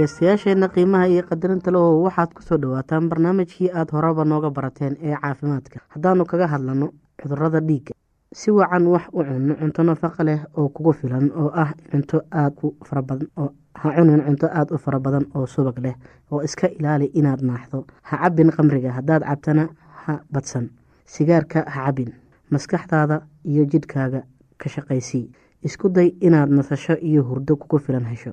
dhegeystayaasheenna 0.00 0.68
qiimaha 0.74 1.06
iyo 1.12 1.22
qadarinta 1.28 1.70
lehow 1.70 2.04
waxaad 2.08 2.32
ku 2.32 2.42
soo 2.42 2.56
dhawaataan 2.56 3.08
barnaamijkii 3.08 3.68
aada 3.70 3.92
horeba 3.92 4.24
nooga 4.24 4.50
barateen 4.50 4.96
ee 5.02 5.16
caafimaadka. 5.22 5.80
Haddaanu 5.92 6.24
kaga 6.24 6.46
hadlano 6.48 6.88
cudurrada 7.20 7.60
dhiigga 7.60 7.92
si 8.32 8.50
wacan 8.50 8.86
wax 8.86 9.02
u 9.12 9.24
cunno 9.24 9.54
cunto 9.60 9.82
nafaqa 9.82 10.24
leh 10.24 10.40
oo 10.56 10.68
kugu 10.68 10.92
filan 10.92 11.30
oo 11.36 11.50
ah 11.54 11.72
cunto 11.90 12.22
aad 12.32 12.54
u 12.62 12.72
farabadan 12.88 13.28
oo 13.36 13.52
ha 13.74 13.92
cunin 13.96 14.22
cunto 14.24 14.46
aada 14.48 14.74
u 14.74 14.78
fara 14.78 14.98
badan 15.00 15.26
oo 15.34 15.46
subag 15.46 15.78
leh 15.84 15.94
oo 16.32 16.42
iska 16.42 16.68
ilaali 16.68 17.06
inaad 17.14 17.42
naaxdo. 17.42 17.84
Ha 18.02 18.16
cabin 18.16 18.50
qamriga 18.56 18.92
haddaad 18.92 19.22
cabtana 19.22 19.68
ha 20.06 20.20
badsan. 20.32 20.70
Sigaarka 21.04 21.64
ha 21.68 21.84
cabin 21.86 22.12
maskaxdaada 22.50 23.20
iyo 23.44 23.64
jidhkaaga 23.64 24.22
ka 24.58 24.68
shaqaysii. 24.68 25.28
Isku 25.62 25.88
day 25.88 26.08
inaad 26.20 26.48
nasasho 26.50 26.96
iyo 26.96 27.22
hurdo 27.22 27.56
kugu 27.56 27.78
filan 27.78 28.04
hesho 28.08 28.32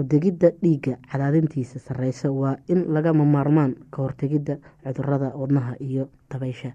udegidda 0.00 0.50
dhiigga 0.62 0.94
cadaadintiisa 1.10 1.78
sarreysa 1.86 2.30
waa 2.40 2.56
in 2.72 2.80
lagama 2.94 3.24
maarmaan 3.34 3.72
ka 3.92 4.02
hortegidda 4.02 4.54
cudurrada 4.84 5.28
wadnaha 5.40 5.74
iyo 5.88 6.04
dabeysha 6.30 6.70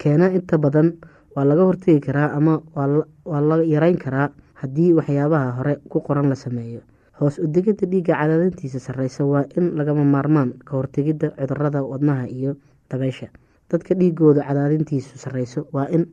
keena 0.00 0.26
inta 0.38 0.58
badan 0.58 0.88
waa 1.36 1.44
laga 1.44 1.62
hortegi 1.68 2.00
karaa 2.06 2.30
ama 2.38 2.54
waa 2.74 3.40
la 3.48 3.56
yareyn 3.74 3.98
karaa 4.04 4.28
haddii 4.60 4.92
waxyaabaha 4.98 5.50
hore 5.58 5.74
ku 5.90 6.00
qoran 6.00 6.28
la 6.32 6.34
sameeyo. 6.38 6.80
Hoos 7.20 7.38
udegidda 7.38 7.86
dhiigga 7.86 8.14
cadaadintiisa 8.20 8.78
sarreysa 8.80 9.24
waa 9.24 9.44
in 9.56 9.74
lagama 9.78 10.04
maarmaan 10.04 10.54
ka 10.64 10.76
hortegidda 10.78 11.30
cudurrada 11.38 11.82
wadnaha 11.82 12.26
iyo 12.28 12.56
dabeysha 12.90 13.28
dadka 13.70 13.94
dhiigooda 13.94 14.42
cadaadintiisu 14.48 15.18
sarreyso 15.18 15.66
waa 15.72 15.86
in 15.96 16.06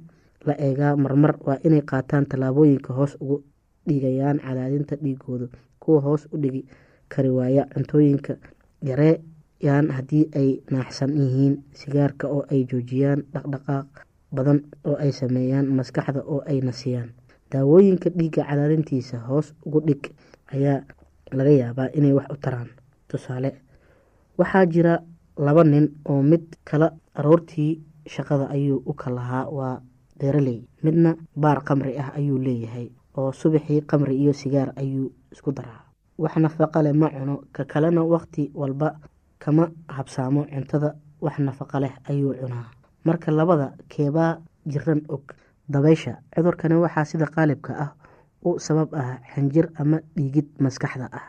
la 0.45 0.53
eegaa 0.67 0.95
marmar 0.97 1.37
waa 1.47 1.57
inay 1.63 1.81
qaataan 1.81 2.25
tallaabooyinka 2.25 2.93
hoos 2.93 3.17
ugu 3.21 3.37
dhigayaan 3.87 4.39
cadaadinta 4.45 4.95
dhiigooda 5.03 5.47
kuwa 5.81 5.99
hoos 6.05 6.23
u 6.33 6.37
dhigi 6.43 6.61
kari 7.11 7.29
waaya 7.37 7.63
cuntooyinka 7.73 8.33
yareeyaan 8.89 9.87
haddii 9.97 10.25
ay 10.39 10.49
naaxsan 10.71 11.11
yihiin 11.21 11.55
sigaarka 11.79 12.27
oo 12.35 12.43
ay 12.51 12.61
joojiyaan 12.69 13.21
dhaqdhaqaaq 13.33 13.87
badan 14.35 14.59
oo 14.87 14.95
ay 15.03 15.11
sameeyaan 15.11 15.67
maskaxda 15.77 16.21
oo 16.33 16.39
ay 16.51 16.59
nasiyaan. 16.61 17.09
Daawooyinka 17.51 18.09
dhiigga 18.17 18.43
cadaadintiisa 18.49 19.17
hoos 19.27 19.47
ugu 19.65 19.79
dhig 19.87 20.03
ayaa 20.55 20.79
laga 21.37 21.51
yaabaa 21.61 21.89
inay 21.97 22.13
wax 22.17 22.27
u 22.33 22.37
taraan. 22.43 22.69
Tusaale 23.07 23.51
waxaa 24.39 24.65
jira 24.73 24.93
laba 25.37 25.63
nin 25.63 25.87
oo 26.09 26.21
mid 26.23 26.43
kala 26.63 26.87
aroortii 27.15 27.71
shaqada 28.13 28.47
ayuu 28.55 28.79
u 28.85 28.93
kalahaa 28.93 29.45
waa 29.57 29.81
beeraley 30.19 30.59
midna 30.83 31.15
baar 31.35 31.59
qamri 31.67 31.97
ah 31.99 32.09
ayuu 32.17 32.37
leeyahay 32.45 32.87
oo 33.17 33.31
subaxii 33.31 33.81
qamri 33.89 34.15
iyo 34.17 34.33
sigaar 34.33 34.73
ayuu 34.75 35.11
isku 35.31 35.51
daraa. 35.51 35.81
Wax 36.17 36.35
nafaqa 36.37 36.83
leh 36.83 36.93
ma 36.93 37.09
cuno 37.09 37.41
ka 37.51 37.63
kalena 37.65 38.03
waqti 38.03 38.51
walba 38.53 38.95
kama 39.39 39.71
habsaamo 39.87 40.45
cuntada. 40.45 40.95
Wax 41.21 41.39
nafaqa 41.39 41.79
leh 41.79 41.93
ayuu 42.09 42.33
cunaa. 42.39 42.65
Marka 43.05 43.31
labada 43.31 43.73
keebaa 43.89 44.37
jiran 44.65 45.01
og 45.09 45.33
dabeysha 45.69 46.17
cudurkani 46.35 46.75
waxaa 46.75 47.05
sida 47.05 47.25
qaalibka 47.25 47.73
ah 47.73 47.91
u 48.45 48.59
sabab 48.59 48.93
ah 48.93 49.17
xinjir 49.33 49.69
ama 49.77 49.99
dhiigid 50.15 50.47
maskaxda 50.59 51.09
ah. 51.11 51.25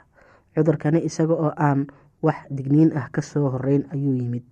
Cudurkani 0.55 1.01
isaga 1.05 1.33
oo 1.35 1.53
aan 1.57 1.87
wax 2.23 2.37
digniin 2.51 2.93
ah 2.97 3.09
ka 3.13 3.23
soo 3.23 3.49
horeyn 3.51 3.85
ayuu 3.93 4.15
yimid. 4.17 4.45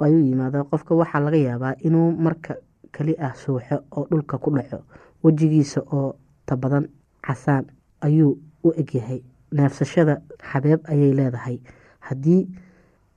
Ayuu 0.00 0.20
yimaada 0.26 0.64
qofka 0.64 0.94
waxaa 0.94 1.20
laga 1.20 1.36
yaabaa 1.38 1.74
inuu 1.86 2.10
marka 2.12 2.56
keli 2.92 3.14
ah 3.18 3.34
suuxo 3.34 3.82
oo 3.96 4.06
dhulka 4.10 4.38
ku 4.38 4.50
dhaco 4.50 4.82
wejigiisa 5.22 5.80
oo 5.92 6.14
tabadan 6.46 6.88
casaan 7.26 7.64
ayuu 8.00 8.38
u 8.64 8.72
egyahay. 8.76 9.20
Neefsashada 9.52 10.20
xabeeb 10.52 10.80
ayay 10.88 11.12
leedahay. 11.12 11.58
Hadii 12.00 12.48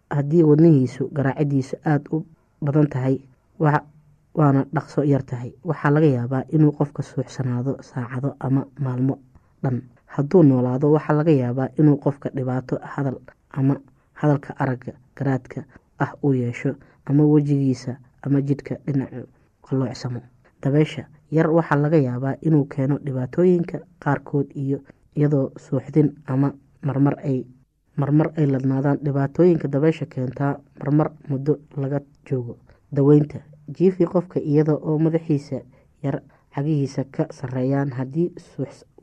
haddii 0.09 0.43
wadnihiisu 0.43 1.09
garaacidiisu 1.13 1.75
aada 1.85 2.09
u 2.11 2.25
badan 2.61 2.87
tahay 2.89 3.19
waana 3.59 4.65
dhaqso 4.73 5.03
yar 5.03 5.23
tahay. 5.25 5.51
Waxaa 5.63 5.91
laga 5.91 6.07
yaabaa 6.07 6.43
inuu 6.53 6.71
qofka 6.71 7.03
suuxsanaado 7.03 7.77
saacado 7.81 8.35
ama 8.39 8.65
maalmo 8.79 9.19
dhan. 9.63 9.81
Hadduu 10.05 10.43
noolaado 10.43 10.91
waxaa 10.91 11.13
laga 11.17 11.31
yaabaa 11.31 11.69
inuu 11.79 11.97
qofka 11.97 12.29
dhibaato 12.35 12.79
hadal 12.81 13.17
ama 13.51 13.75
hadalka 14.13 14.53
aragga 14.59 14.93
garaadka 15.15 15.63
ah 15.99 16.13
uu 16.23 16.33
yeesho 16.33 16.75
ama 17.05 17.23
wejigiisa 17.23 17.97
ama 18.21 18.41
jidhka 18.41 18.75
dhinacu 18.85 19.27
qaloocsamo 19.65 20.21
dabeysha 20.61 21.05
yar 21.31 21.47
waxaa 21.57 21.77
laga 21.81 21.97
yaabaa 21.97 22.35
inuu 22.41 22.65
keeno 22.65 22.97
dhibaatooyinka 23.05 23.77
qaarkood 24.03 24.47
iyo 24.55 24.79
iyadoo 25.15 25.51
suuxdin 25.57 26.09
ama 26.27 26.53
marmar 26.81 27.15
ay 27.23 27.45
marmar 27.97 28.31
ay 28.37 28.45
ladnaadaan. 28.45 28.97
Dhibaatooyinka 29.03 29.67
dabeysha 29.67 30.05
keentaa 30.05 30.59
marmar 30.79 31.11
muddo 31.29 31.57
laga 31.77 31.99
joogo 32.29 32.57
daweynta. 32.95 33.39
Jiifi 33.77 34.05
qofka 34.05 34.39
iyada 34.39 34.73
oo 34.73 34.97
madaxiisa 34.99 35.61
yar 36.03 36.21
cagihiisa 36.55 37.03
ka 37.11 37.27
sareeyaan 37.31 37.91
haddii 37.91 38.31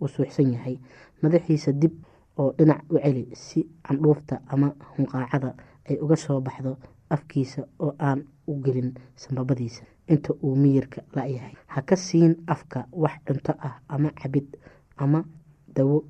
uu 0.01 0.09
suuxsan 0.09 0.53
yahay. 0.53 0.79
Madaxiisa 1.23 1.73
dib 1.73 1.93
oo 2.39 2.53
dhinac 2.59 2.83
u 2.91 2.99
celi 2.99 3.29
si 3.35 3.69
candhuufta 3.87 4.41
ama 4.49 4.73
hunqaacada 4.97 5.55
ay 5.91 5.97
uga 6.01 6.17
soo 6.17 6.41
baxdo 6.41 6.77
afkiisa 7.11 7.63
oo 7.79 7.95
aan 7.99 8.25
u 8.47 8.55
gelin 8.65 8.95
sambabadiisa 9.17 9.85
inta 10.09 10.33
uu 10.43 10.55
miyirka 10.57 11.01
la-yahay 11.17 11.55
ha 11.67 11.83
ka 11.83 11.97
siin 11.97 12.35
afka 12.47 12.87
wax 12.93 13.17
cunto 13.27 13.53
ah 13.59 13.81
ama 13.89 14.11
cabid 14.21 14.47
ama 14.97 15.25
dawo. 15.77 16.05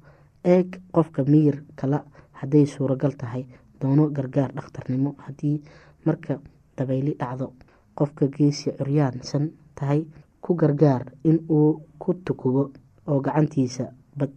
Eeg 0.45 0.79
qofka 0.95 1.25
miyir 1.25 1.65
kala 1.77 2.05
hadday 2.39 2.67
suuragal 2.67 3.13
tahay 3.19 3.45
doono 3.81 4.05
gargaar 4.17 4.53
dhakhtarnimo. 4.55 5.15
Haddii 5.19 5.63
marka 6.07 6.39
dabayli 6.77 7.15
dhacdo 7.19 7.53
qofka 7.99 8.29
geesi 8.29 8.71
curyaansan 8.79 9.51
tahay 9.75 10.07
ku 10.41 10.55
gargaar 10.55 11.03
in 11.25 11.39
uu 11.51 11.83
ku 11.99 12.15
tukubo 12.25 12.71
oo 13.09 13.21
gacantiisa 13.21 13.85
bad 14.19 14.33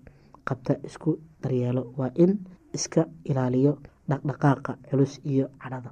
qabta 0.47 0.73
isku 0.83 1.19
daryeelo. 1.41 1.93
Waa 1.97 2.11
in 2.15 2.39
iska 2.73 3.05
ilaaliyo 3.25 3.77
dhaqdhaqaaqa 4.09 4.71
culus 4.89 5.19
iyo 5.25 5.45
cadhada 5.61 5.91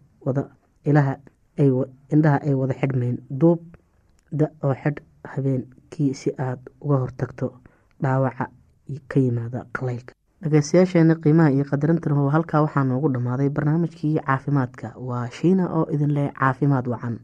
indhaha 0.85 2.37
ay 2.47 2.53
wada 2.61 2.73
xidhmeyn 2.81 3.17
duub 3.41 3.59
da 4.31 4.47
oo 4.63 4.73
xidh 4.83 4.99
habeenkii 5.33 6.13
si 6.13 6.29
aad 6.47 6.59
uga 6.81 6.97
hortagto 7.03 7.47
dhaawaca 8.03 8.45
ka 9.11 9.19
yimaada 9.19 9.65
qalaylka 9.77 10.13
dhageystayaasheena 10.41 11.15
qiimaha 11.23 11.51
iyo 11.55 11.65
qadarintan 11.71 12.13
ho 12.17 12.29
halkaa 12.35 12.61
waxaa 12.65 12.83
noogu 12.83 13.09
dhammaaday 13.13 13.49
barnaamijkii 13.49 14.15
caafimaadka. 14.25 14.93
Waa 15.09 15.29
shiina 15.29 15.69
oo 15.77 15.85
idin 15.93 16.13
leh 16.17 16.31
caafimaad 16.39 16.87
wacan 16.93 17.19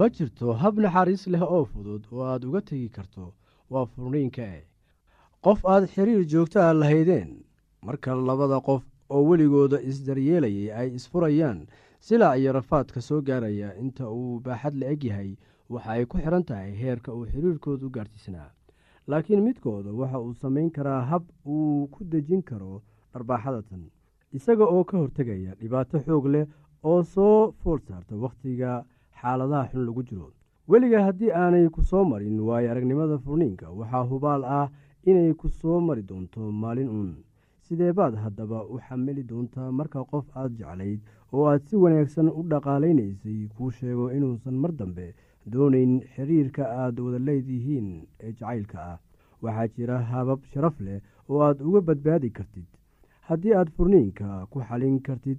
ma 0.00 0.06
jirto 0.16 0.52
hab 0.62 0.78
naxariis 0.84 1.24
leh 1.32 1.42
oo 1.56 1.64
fudud 1.72 2.02
oo 2.12 2.22
aad 2.32 2.42
uga 2.48 2.60
tegi 2.68 2.88
karto 2.96 3.24
waa 3.72 3.86
furniinka. 3.92 4.44
E 4.58 4.60
qof 5.44 5.60
aad 5.72 5.84
xiriir 5.94 6.22
joogto 6.32 6.58
a 6.68 6.72
lahaydeen 6.80 7.30
marka 7.86 8.14
labada 8.28 8.58
qof 8.68 8.82
oo 9.14 9.22
weligooda 9.28 9.78
isdaryeelayay 9.90 10.68
ay 10.80 10.88
isfurayaan 10.98 11.58
silaac 12.06 12.38
iyo 12.40 12.50
rafaadka 12.58 13.00
soo 13.08 13.20
gaaraya 13.28 13.68
inta 13.82 14.04
uu 14.18 14.40
baaxad 14.44 14.74
la 14.80 14.86
eg 14.94 15.02
yahay 15.08 15.30
waxa 15.72 15.90
ay 15.96 16.04
ku 16.10 16.16
xidhan 16.22 16.44
tahay 16.48 16.70
heerka 16.82 17.10
uu 17.16 17.26
xiriirkooda 17.32 17.86
u 17.86 17.90
gaarsiisnaa 17.96 18.50
laakiin 19.10 19.42
midkooda 19.46 19.90
waxa 20.00 20.18
uu 20.24 20.34
samayn 20.42 20.70
karaa 20.76 21.00
hab 21.10 21.24
uu 21.46 21.86
ku 21.94 22.00
dejin 22.12 22.42
karo 22.50 22.82
dharbaaxadatan 23.12 23.82
isaga 24.38 24.64
oo 24.74 24.84
ka 24.88 24.96
hortegaya 25.02 25.52
dhibaato 25.60 25.96
xoog 26.06 26.26
leh 26.34 26.46
oo 26.90 27.02
soo 27.14 27.52
fool 27.60 27.78
saarta 27.88 28.14
wakhtiga 28.24 28.70
xaaladaha 29.20 29.68
xun 29.70 29.84
lagu 29.86 30.02
jiro. 30.08 30.28
Weliga 30.70 31.02
haddii 31.06 31.30
aanay 31.42 31.66
ku 31.74 31.82
soo 31.90 32.04
marin 32.04 32.40
waayo 32.48 32.70
aragnimada 32.70 33.18
furniinka 33.24 33.66
waxaa 33.78 34.04
hubaal 34.10 34.42
ah 34.44 34.68
inay 35.10 35.32
ku 35.40 35.48
soo 35.48 35.80
mari 35.86 36.02
doonto 36.10 36.40
maalin 36.62 36.88
uun 36.96 37.10
sidee 37.66 37.92
baad 37.98 38.14
haddaba 38.24 38.58
u 38.72 38.78
xamili 38.86 39.22
doontaa 39.30 39.70
marka 39.78 40.00
qof 40.10 40.26
aad 40.36 40.52
jeclayd 40.58 41.00
oo 41.32 41.44
aad 41.50 41.62
si 41.68 41.76
wanaagsan 41.82 42.28
u 42.38 42.40
dhaqaalaynaysay 42.50 43.40
kuu 43.56 43.70
sheego 43.78 44.04
inuusan 44.16 44.54
mar 44.62 44.72
dambe 44.80 45.06
doonayn 45.52 45.92
xiriirka 46.14 46.64
aad 46.82 46.96
wada 47.04 47.18
leedihiin 47.28 47.88
ee 48.24 48.32
jacaylka 48.38 48.78
ah. 48.92 48.98
Waxaa 49.42 49.68
jira 49.74 49.96
habab 50.10 50.40
sharaf 50.52 50.76
leh 50.86 51.00
oo 51.30 51.40
aad 51.46 51.58
uga 51.68 51.80
badbaadi 51.88 52.30
kartid. 52.36 52.66
Haddii 53.28 53.54
aad 53.58 53.70
furniinka 53.76 54.46
ku 54.50 54.58
xalin 54.68 54.96
kartid 55.06 55.38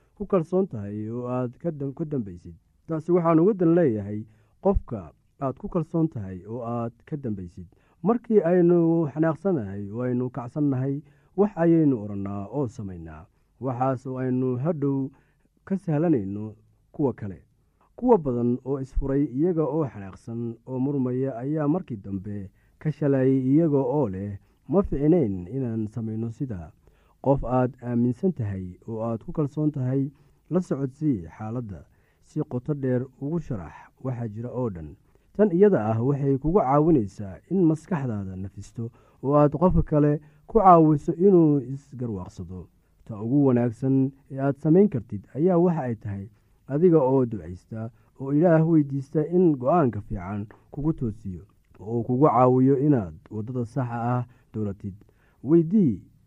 ku 0.21 0.27
kalsoon 0.29 0.67
tahay 0.69 1.09
oo 1.09 1.25
aad 1.25 1.57
ka 1.57 1.71
dambaysid. 2.05 2.53
Taasi 2.87 3.09
waxaan 3.11 3.39
uga 3.41 3.53
dan 3.57 3.73
leeyahay 3.77 4.19
qofka 4.61 4.99
aad 5.41 5.55
ku 5.57 5.65
kalsoon 5.73 6.07
tahay 6.13 6.45
oo 6.45 6.61
aad 6.61 6.93
ka 7.09 7.17
dambaysid. 7.17 7.65
Markii 8.05 8.41
aynu 8.49 9.09
xanaaqsanahay 9.13 9.89
oo 9.89 10.01
aynu 10.05 10.29
kacsannahay 10.29 11.01
wax 11.39 11.51
ayaynu 11.63 11.95
odhannaa 12.03 12.43
oo 12.53 12.67
samaynaa. 12.67 13.25
Waxaas 13.65 14.05
oo 14.07 14.17
aynu 14.23 14.57
hadhow 14.63 15.09
ka 15.65 15.77
sahlanayno 15.77 16.53
kuwa 16.93 17.13
kale. 17.19 17.39
Kuwa 17.97 18.17
badan 18.17 18.51
oo 18.65 18.77
isfuray 18.83 19.23
iyaga 19.25 19.65
oo 19.65 19.85
xanaaqsan 19.89 20.41
oo 20.69 20.79
murmaya 20.85 21.31
ayaa 21.43 21.67
markii 21.67 21.97
dambe 22.05 22.51
ka 22.81 22.91
shalayay 22.91 23.41
iyaga 23.51 23.77
oo 23.97 24.05
leh 24.09 24.37
ma 24.69 24.83
ficinayn 24.83 25.47
inaan 25.55 25.87
samayno 25.87 26.29
sidaa 26.37 26.69
qof 27.25 27.43
aad 27.43 27.71
aaminsan 27.83 28.31
tahay 28.33 28.65
oo 28.87 28.99
aad 29.07 29.19
ku 29.25 29.31
kalsoon 29.37 29.71
tahay 29.71 30.11
la 30.49 30.59
socodsii 30.61 31.27
xaaladda. 31.37 31.79
Si 32.23 32.39
qoto 32.51 32.73
dheer 32.73 33.01
ugu 33.21 33.39
sharax 33.39 33.73
waxaa 34.03 34.27
jira 34.33 34.49
oo 34.49 34.69
dhan. 34.69 34.89
Tan 35.35 35.49
iyada 35.51 35.79
ah 35.91 35.99
waxay 36.09 36.37
kugu 36.37 36.59
caawinaysaa 36.59 37.35
in 37.51 37.63
maskaxdaada 37.69 38.35
nafisto 38.35 38.83
oo 39.23 39.33
aad 39.41 39.51
qofka 39.61 39.83
kale 39.83 40.13
ku 40.47 40.59
caawiso 40.59 41.13
inuu 41.27 41.59
isgarwaaqsado 41.73 42.67
ta 43.05 43.13
ugu 43.23 43.45
wanaagsan 43.47 44.11
ee 44.31 44.39
aad 44.45 44.55
samayn 44.63 44.89
kartid 44.93 45.23
ayaa 45.37 45.57
waxa 45.65 45.81
ay 45.81 45.95
tahay 46.03 46.25
adiga 46.73 46.99
oo 47.11 47.25
ducaysta 47.25 47.89
oo 48.19 48.33
ilaah 48.37 48.61
weydiista 48.69 49.21
in 49.35 49.45
go'aanka 49.61 50.01
fiican 50.07 50.41
kugu 50.71 50.91
toosiyo 50.93 51.43
oo 51.79 51.97
uu 51.97 52.03
kugu 52.07 52.25
caawiyo 52.27 52.75
inaad 52.87 53.13
waddada 53.35 53.65
saxa 53.65 53.97
ah 54.15 54.23
dowlatid 54.53 54.93
weydii 55.49 55.95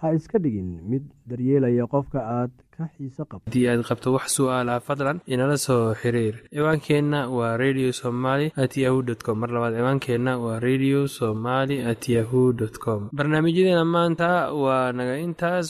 ha 0.00 0.12
iska 0.18 0.38
dhigin 0.44 0.70
mid 0.90 1.04
daryeelaya 1.30 1.86
qofka 1.94 2.20
aad 2.38 2.52
ka 2.76 2.84
xiiso 2.94 3.22
qabto 3.30 3.46
haddii 3.50 3.66
aad 3.72 3.82
qabto 3.88 4.12
wax 4.16 4.26
su'aalaha 4.36 4.80
fadlan 4.88 5.18
inala 5.32 5.56
soo 5.66 5.94
xiriir. 6.00 6.34
Ciwaankeenna 6.54 7.20
waa 7.36 7.56
radio 7.62 7.88
somaly 8.00 8.46
at 8.62 8.72
yahu 8.84 9.02
t 9.08 9.22
com. 9.24 9.36
Mar 9.42 9.50
labaad 9.56 9.74
ciwaankeenna 9.78 10.32
waa 10.44 10.58
radio 10.68 10.98
somaly 11.18 11.76
at 11.92 12.02
yahu 12.08 12.52
dt 12.60 12.76
com. 12.84 13.00
Barnaamijyadeena 13.18 13.84
maanta 13.94 14.28
waa 14.62 14.92
naga 14.98 15.16
intaas 15.26 15.66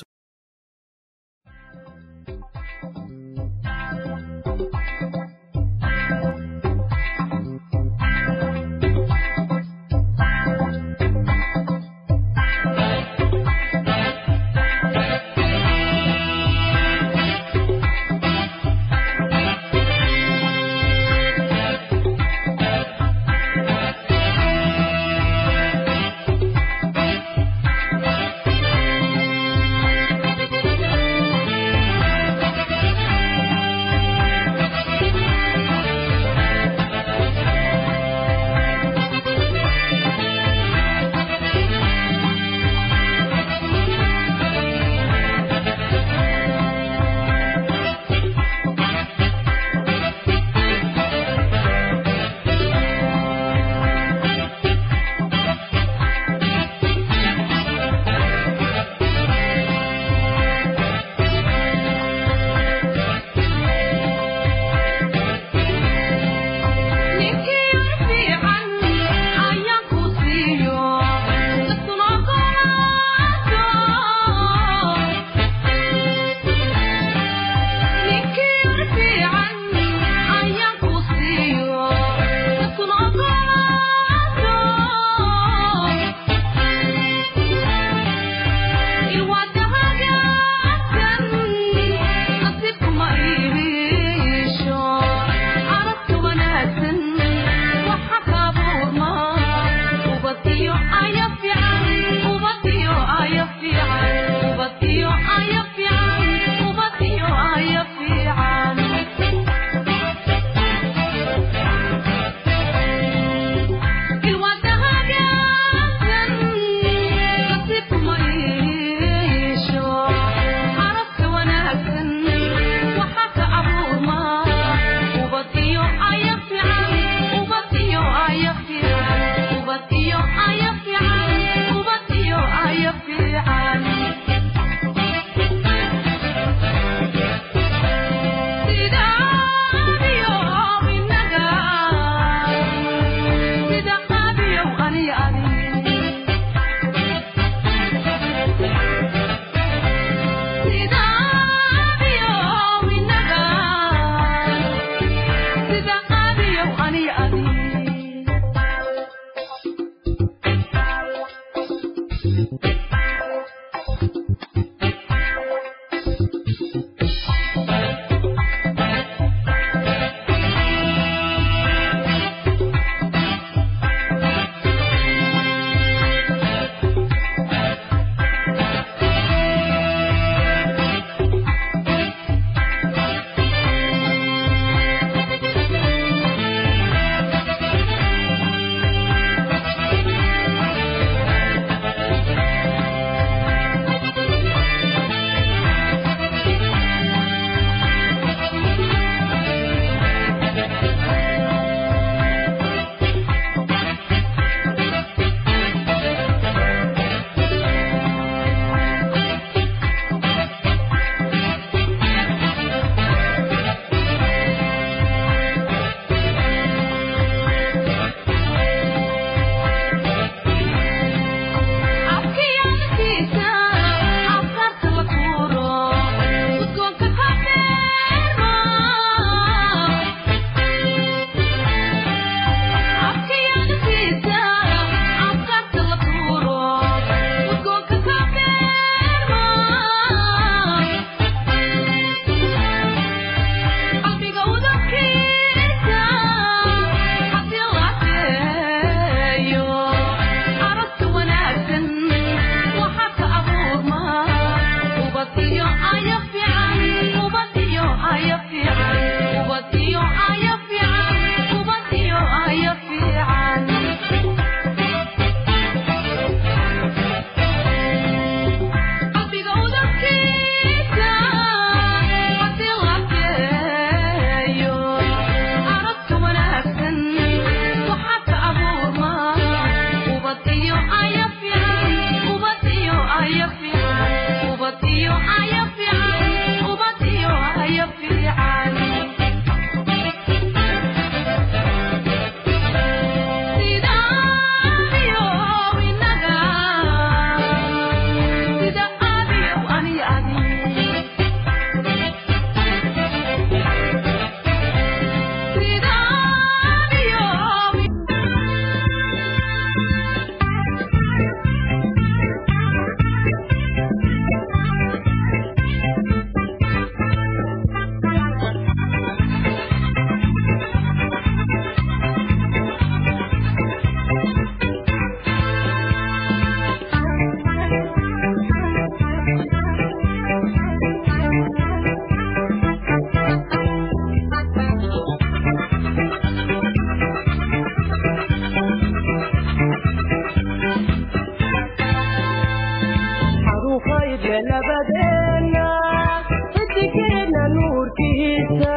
korkiisa 347.90 348.74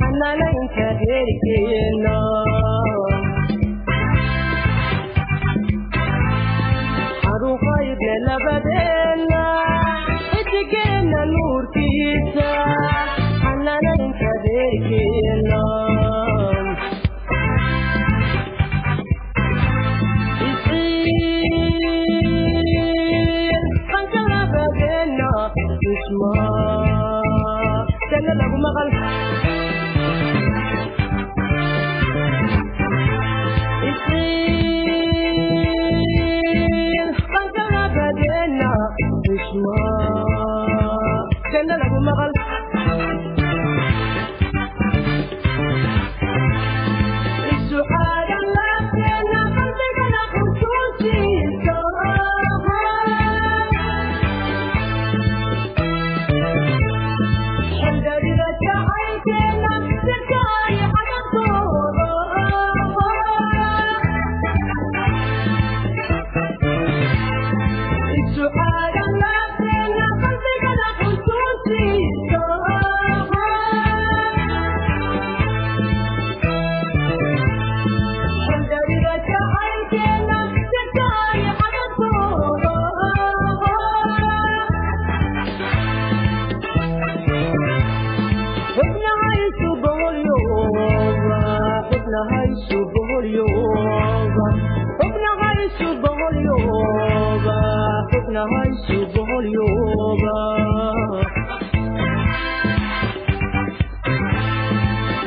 hanalanka 0.00 0.86
reerkeena 1.00 2.13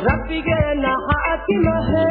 rabbigeenna 0.07 0.91
xaakimahe 1.07 2.07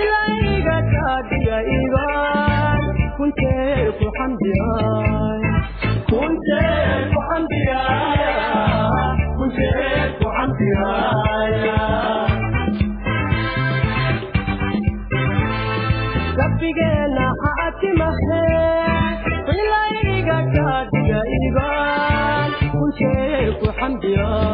ilayga 0.00 0.76
kaadhiga 0.92 1.58
ibaan 1.78 2.82
kunteer 3.16 3.86
ku 4.00 4.06
xamdiyay 4.18 5.40
kunteer 6.10 7.00
ku 7.14 7.20
xamdiyaya 7.28 8.34
kunteer 9.38 10.08
ku 10.20 10.26
xamdiyaya 10.36 11.78
rabbigeenna 16.40 17.26
xaakimahe 17.42 18.42
ilayga 19.58 20.38
kaadhiga 20.54 21.20
ibaan 21.46 22.50
kunteer 22.74 23.48
ku 23.60 23.66
xamdiyaya 23.78 24.26
kunteer 24.38 24.47